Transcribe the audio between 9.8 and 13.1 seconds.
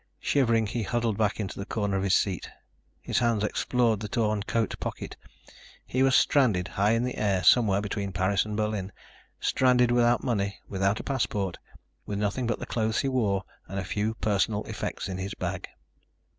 without money, without a passport, with nothing but the clothes he